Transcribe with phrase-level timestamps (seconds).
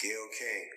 [0.00, 0.68] Gayle King,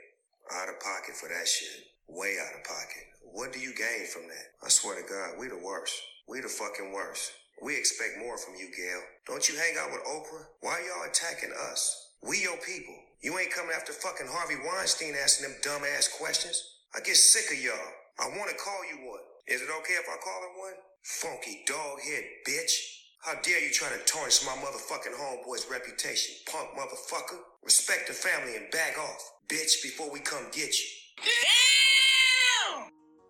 [0.51, 1.87] out of pocket for that shit.
[2.11, 3.07] Way out of pocket.
[3.23, 4.47] What do you gain from that?
[4.59, 5.95] I swear to God, we the worst.
[6.27, 7.31] We the fucking worst.
[7.63, 9.07] We expect more from you, Gayle.
[9.25, 10.43] Don't you hang out with Oprah?
[10.59, 12.11] Why y'all attacking us?
[12.19, 12.99] We your people.
[13.23, 16.59] You ain't coming after fucking Harvey Weinstein asking them dumb ass questions.
[16.91, 17.95] I get sick of y'all.
[18.19, 19.23] I want to call you one.
[19.47, 20.77] Is it okay if I call her one?
[21.01, 23.02] Funky dog head bitch.
[23.25, 27.37] How dare you try to tarnish my motherfucking homeboy's reputation, punk motherfucker?
[27.63, 30.87] Respect the family and back off, bitch, before we come get you.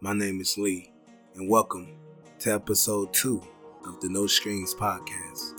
[0.02, 0.92] My name is Lee,
[1.36, 1.94] and welcome
[2.40, 3.40] to episode two
[3.86, 5.53] of the No Strings Podcast.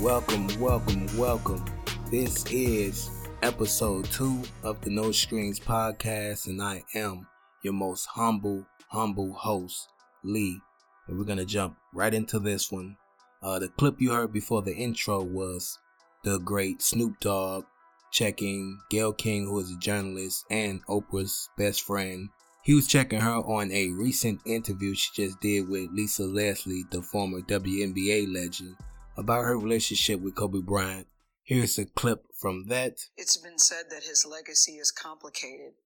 [0.00, 1.62] Welcome, welcome, welcome.
[2.10, 3.10] This is
[3.42, 7.26] episode two of the No Strings Podcast, and I am
[7.62, 9.88] your most humble, humble host,
[10.24, 10.58] Lee.
[11.06, 12.96] And we're gonna jump right into this one.
[13.42, 15.78] Uh, the clip you heard before the intro was
[16.24, 17.66] the great Snoop Dogg
[18.10, 22.30] checking Gayle King, who is a journalist and Oprah's best friend.
[22.62, 27.02] He was checking her on a recent interview she just did with Lisa Leslie, the
[27.02, 28.76] former WNBA legend,
[29.20, 31.06] about her relationship with Kobe Bryant.
[31.44, 33.04] Here's a clip from that.
[33.20, 35.76] It's been said that his legacy is complicated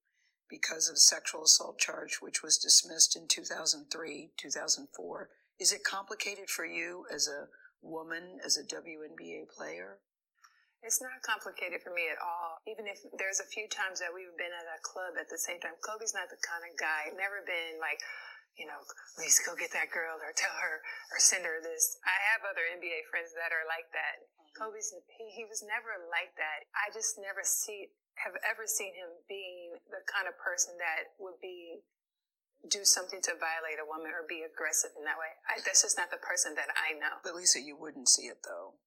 [0.49, 5.29] because of sexual assault charge, which was dismissed in 2003, 2004.
[5.59, 7.51] Is it complicated for you as a
[7.83, 9.99] woman, as a WNBA player?
[10.85, 12.63] It's not complicated for me at all.
[12.71, 15.59] Even if there's a few times that we've been at a club at the same
[15.59, 17.99] time, Kobe's not the kind of guy, never been like,
[18.55, 18.79] you know,
[19.19, 21.99] please go get that girl or tell her or send her this.
[22.07, 24.23] I have other NBA friends that are like that.
[24.23, 24.55] Mm-hmm.
[24.55, 26.71] Kobe's, he, he was never like that.
[26.75, 27.91] I just never see,
[28.23, 31.83] have ever seen him being the kind of person that would be,
[32.71, 35.29] do something to violate a woman or be aggressive in that way.
[35.45, 37.21] I, that's just not the person that I know.
[37.21, 38.81] But Lisa, you wouldn't see it though.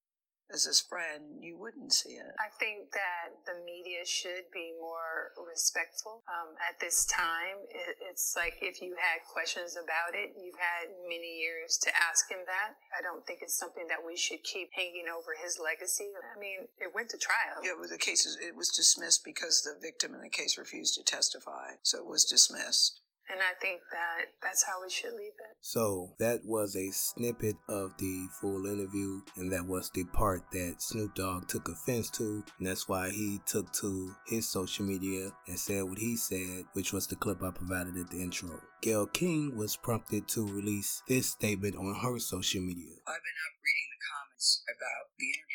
[0.47, 2.31] As his friend, you wouldn't see it.
[2.39, 6.23] I think that the media should be more respectful.
[6.31, 10.87] Um, at this time, it, it's like if you had questions about it, you've had
[11.03, 12.79] many years to ask him that.
[12.95, 16.07] I don't think it's something that we should keep hanging over his legacy.
[16.15, 17.59] I mean, it went to trial.
[17.59, 20.95] Yeah, well, the case is, it was dismissed because the victim in the case refused
[20.95, 23.03] to testify, so it was dismissed.
[23.27, 25.46] And I think that that's how we should leave it.
[25.61, 30.81] So that was a snippet of the full interview, and that was the part that
[30.81, 35.59] Snoop Dogg took offense to, and that's why he took to his social media and
[35.59, 38.61] said what he said, which was the clip I provided at the intro.
[38.81, 42.93] Gayle King was prompted to release this statement on her social media.
[43.07, 45.46] I've been up reading the comments about the interview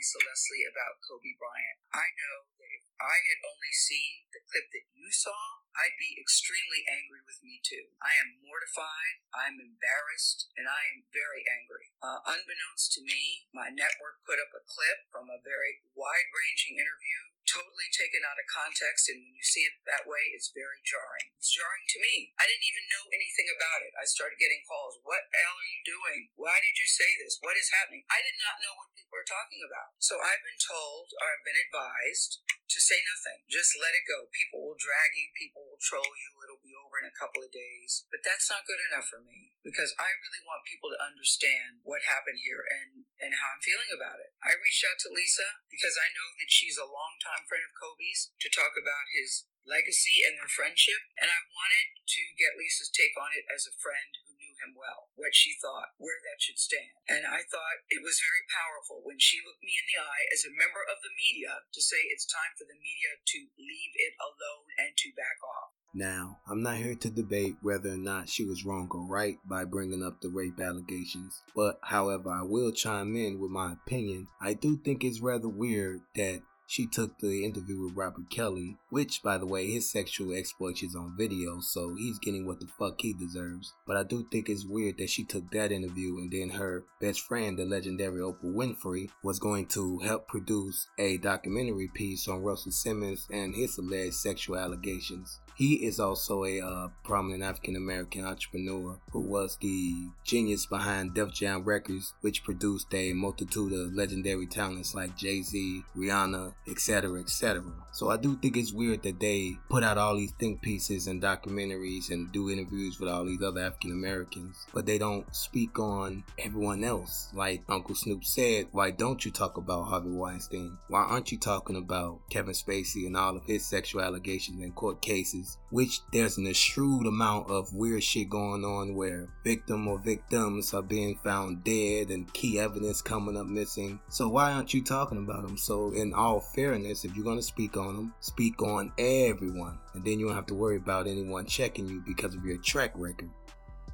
[0.00, 1.76] Lisa Leslie about Kobe Bryant.
[1.92, 6.16] I know that if I had only seen the clip that you saw, I'd be
[6.16, 7.92] extremely angry with me too.
[8.00, 11.92] I am mortified, I'm embarrassed, and I am very angry.
[12.00, 16.80] Uh, unbeknownst to me, my network put up a clip from a very wide ranging
[16.80, 20.78] interview, totally taken out of context, and when you see it that way, it's very
[20.86, 21.34] jarring.
[21.34, 22.30] It's jarring to me.
[22.38, 23.92] I didn't even know anything about it.
[23.98, 25.02] I started getting calls.
[25.02, 26.30] What the hell are you doing?
[26.38, 27.42] Why did you say this?
[27.42, 28.06] What is happening?
[28.06, 29.98] I did not know what people were talking about.
[29.98, 33.42] So I've been told, or I've been advised, to say nothing.
[33.50, 34.30] Just let it go.
[34.30, 37.50] People will drag you, people will troll you, it'll be over in a couple of
[37.50, 38.06] days.
[38.14, 42.06] But that's not good enough for me because I really want people to understand what
[42.06, 44.29] happened here and, and how I'm feeling about it.
[44.40, 48.32] I reached out to Lisa because I know that she's a longtime friend of Kobe's
[48.40, 51.12] to talk about his legacy and their friendship.
[51.20, 54.72] And I wanted to get Lisa's take on it as a friend who knew him
[54.72, 56.96] well, what she thought, where that should stand.
[57.04, 60.48] And I thought it was very powerful when she looked me in the eye as
[60.48, 64.16] a member of the media to say it's time for the media to leave it
[64.16, 65.79] alone and to back off.
[65.92, 69.64] Now, I'm not here to debate whether or not she was wrong or right by
[69.64, 74.28] bringing up the rape allegations, but however, I will chime in with my opinion.
[74.40, 79.24] I do think it's rather weird that she took the interview with Robert Kelly, which,
[79.24, 83.00] by the way, his sexual exploits is on video, so he's getting what the fuck
[83.00, 83.74] he deserves.
[83.88, 87.22] But I do think it's weird that she took that interview and then her best
[87.22, 92.70] friend, the legendary Oprah Winfrey, was going to help produce a documentary piece on Russell
[92.70, 95.40] Simmons and his alleged sexual allegations.
[95.60, 101.34] He is also a uh, prominent African American entrepreneur who was the genius behind Def
[101.34, 107.62] Jam Records, which produced a multitude of legendary talents like Jay Z, Rihanna, etc., etc.
[107.92, 111.20] So I do think it's weird that they put out all these think pieces and
[111.20, 116.24] documentaries and do interviews with all these other African Americans, but they don't speak on
[116.38, 117.28] everyone else.
[117.34, 120.78] Like Uncle Snoop said, why don't you talk about Harvey Weinstein?
[120.88, 125.02] Why aren't you talking about Kevin Spacey and all of his sexual allegations and court
[125.02, 125.49] cases?
[125.70, 130.82] Which there's an shrewd amount of weird shit going on where victim or victims are
[130.82, 134.00] being found dead and key evidence coming up missing.
[134.08, 135.56] So why aren't you talking about them?
[135.56, 139.78] So in all fairness, if you're to speak on them, speak on everyone.
[139.94, 142.92] And then you don't have to worry about anyone checking you because of your track
[142.94, 143.30] record.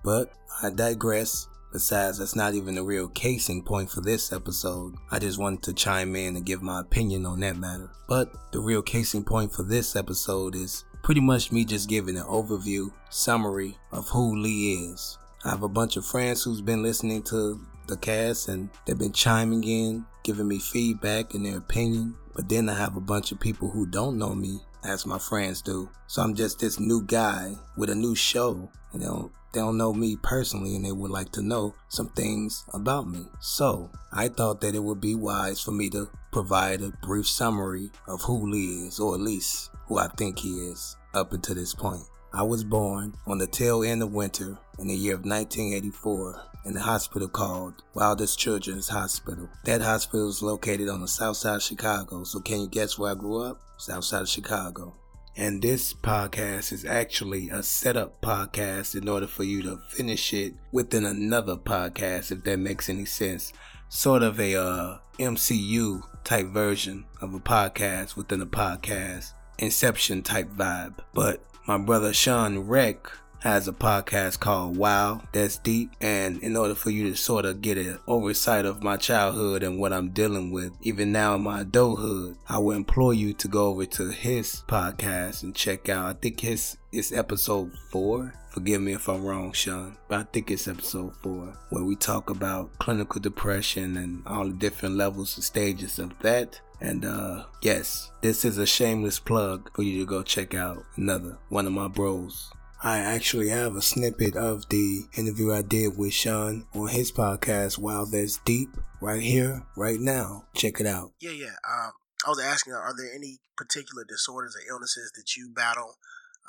[0.02, 0.32] But
[0.62, 1.48] I digress.
[1.72, 4.94] Besides, that's not even the real casing point for this episode.
[5.10, 7.90] I just wanted to chime in and give my opinion on that matter.
[8.08, 12.24] But the real casing point for this episode is pretty much me just giving an
[12.24, 15.16] overview, summary of who Lee is.
[15.44, 19.12] I have a bunch of friends who's been listening to the cast and they've been
[19.12, 22.16] chiming in, giving me feedback and their opinion.
[22.34, 25.62] But then I have a bunch of people who don't know me, as my friends
[25.62, 25.88] do.
[26.06, 29.78] So I'm just this new guy with a new show, and they don't they don't
[29.78, 33.24] know me personally and they would like to know some things about me.
[33.40, 37.90] So I thought that it would be wise for me to provide a brief summary
[38.06, 41.74] of who Lee is, or at least who I think he is up until this
[41.74, 42.02] point.
[42.34, 46.74] I was born on the tail end of winter in the year of 1984 in
[46.74, 49.48] the hospital called Wildest Children's Hospital.
[49.64, 52.24] That hospital is located on the south side of Chicago.
[52.24, 53.60] So can you guess where I grew up?
[53.78, 54.94] South side of Chicago.
[55.36, 60.54] And this podcast is actually a setup podcast in order for you to finish it
[60.72, 63.52] within another podcast, if that makes any sense.
[63.88, 70.50] Sort of a uh, MCU type version of a podcast within a podcast, Inception type
[70.50, 70.98] vibe.
[71.14, 73.10] But my brother Sean Reck
[73.46, 75.92] has a podcast called Wow, That's Deep.
[76.00, 79.78] And in order for you to sort of get an oversight of my childhood and
[79.78, 83.68] what I'm dealing with, even now in my adulthood, I would implore you to go
[83.68, 86.06] over to his podcast and check out.
[86.06, 88.34] I think his is episode four.
[88.50, 92.30] Forgive me if I'm wrong, Sean, but I think it's episode four where we talk
[92.30, 96.60] about clinical depression and all the different levels and stages of that.
[96.80, 101.38] And uh yes, this is a shameless plug for you to go check out another
[101.48, 102.50] one of my bros.
[102.82, 107.78] I actually have a snippet of the interview I did with Sean on his podcast,
[107.78, 108.68] Wow That's Deep,
[109.00, 110.44] right here, right now.
[110.54, 111.12] Check it out.
[111.20, 111.56] Yeah, yeah.
[111.68, 111.92] Um,
[112.26, 115.94] I was asking, are there any particular disorders or illnesses that you battle?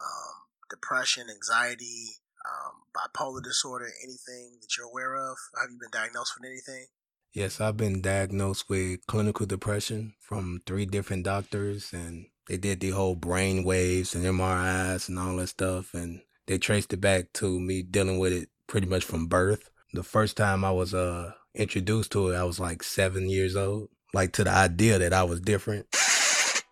[0.01, 0.33] Um,
[0.69, 5.37] depression, anxiety, um, bipolar disorder, anything that you're aware of?
[5.59, 6.87] Have you been diagnosed with anything?
[7.33, 12.91] Yes, I've been diagnosed with clinical depression from three different doctors, and they did the
[12.91, 17.59] whole brain waves and MRIs and all that stuff, and they traced it back to
[17.59, 19.69] me dealing with it pretty much from birth.
[19.93, 23.89] The first time I was uh introduced to it, I was like seven years old,
[24.13, 25.87] like to the idea that I was different.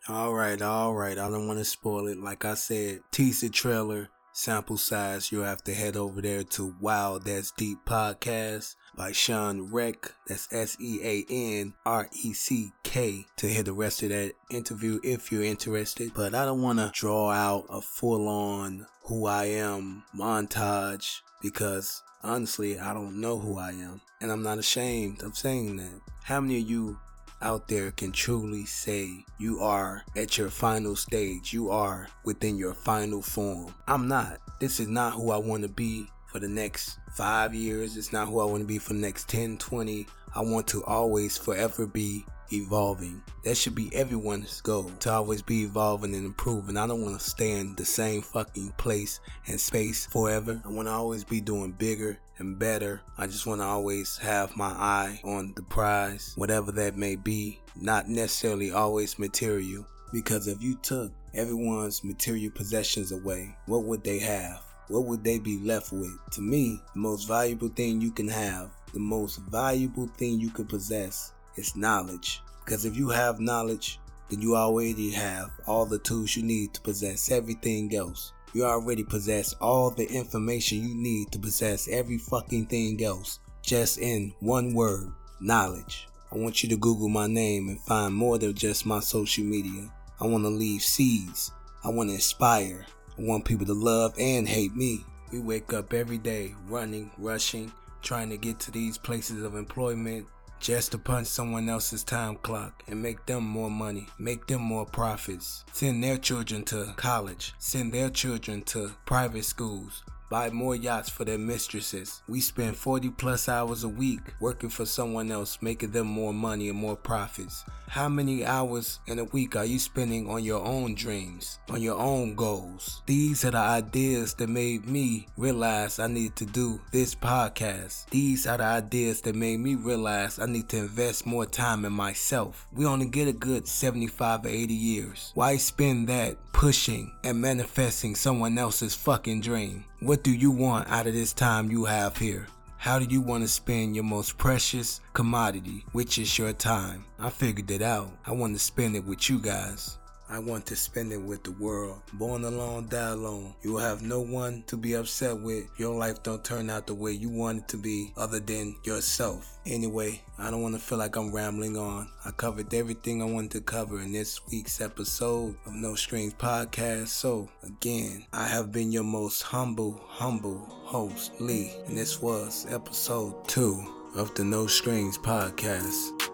[0.08, 1.18] All right, all right.
[1.18, 2.20] I don't want to spoil it.
[2.20, 7.18] Like I said, teaser trailer sample size, you'll have to head over there to Wow
[7.18, 10.14] That's Deep Podcast by Sean Reck.
[10.28, 14.34] That's S E A N R E C K to hear the rest of that
[14.50, 16.12] interview if you're interested.
[16.16, 22.02] But I don't want to draw out a full on who I am montage because
[22.24, 24.02] honestly, I don't know who I am.
[24.22, 26.02] And I'm not ashamed of saying that.
[26.24, 26.98] How many of you
[27.42, 31.54] out there can truly say you are at your final stage.
[31.54, 33.74] You are within your final form.
[33.88, 34.40] I'm not.
[34.60, 37.96] This is not who I want to be for the next five years.
[37.96, 40.06] It's not who I want to be for the next 10, 20.
[40.36, 43.24] I want to always forever be evolving.
[43.46, 46.76] That should be everyone's goal to always be evolving and improving.
[46.76, 50.62] I don't want to stay in the same fucking place and space forever.
[50.66, 53.00] I want to always be doing bigger and better.
[53.18, 57.62] I just want to always have my eye on the prize, whatever that may be,
[57.80, 59.88] not necessarily always material.
[60.12, 64.65] Because if you took everyone's material possessions away, what would they have?
[64.88, 66.18] What would they be left with?
[66.32, 70.66] To me, the most valuable thing you can have, the most valuable thing you can
[70.66, 72.42] possess is knowledge.
[72.64, 74.00] Because if you have knowledge,
[74.30, 78.32] then you already have all the tools you need to possess everything else.
[78.54, 83.40] You already possess all the information you need to possess every fucking thing else.
[83.62, 85.12] Just in one word
[85.42, 86.08] knowledge.
[86.32, 89.92] I want you to Google my name and find more than just my social media.
[90.20, 91.52] I want to leave seeds.
[91.84, 92.86] I want to inspire.
[93.18, 95.06] I want people to love and hate me.
[95.32, 100.28] We wake up every day running, rushing, trying to get to these places of employment
[100.60, 104.86] just to punch someone else's time clock and make them more money, make them more
[104.86, 111.10] profits, send their children to college, send their children to private schools, buy more yachts
[111.10, 112.22] for their mistresses.
[112.28, 116.70] We spend 40 plus hours a week working for someone else, making them more money
[116.70, 117.64] and more profits.
[117.88, 121.98] How many hours in a week are you spending on your own dreams, on your
[121.98, 123.04] own goals?
[123.06, 128.10] These are the ideas that made me realize I need to do this podcast.
[128.10, 131.94] These are the ideas that made me realize I need to invest more time in
[131.94, 132.68] myself.
[132.74, 135.32] We only get a good 75 or 80 years.
[135.36, 139.86] Why spend that pushing and manifesting someone else's fucking dream?
[140.02, 142.48] What do you want out of this time you have here?
[142.78, 147.06] How do you want to spend your most precious commodity, which is your time?
[147.18, 148.12] I figured it out.
[148.26, 149.98] I want to spend it with you guys.
[150.30, 152.02] I want to spend it with the world.
[152.14, 153.54] Born alone, die alone.
[153.62, 155.66] You will have no one to be upset with.
[155.78, 159.60] Your life don't turn out the way you want it to be other than yourself.
[159.66, 162.10] Anyway, I don't want to feel like I'm rambling on.
[162.24, 167.08] I covered everything I wanted to cover in this week's episode of No Strings Podcast.
[167.08, 173.48] So, again, I have been your most humble, humble host, Lee, and this was episode
[173.48, 173.84] two
[174.16, 176.25] of the No Strings Podcast.